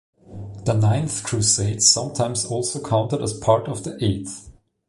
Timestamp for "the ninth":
0.65-1.21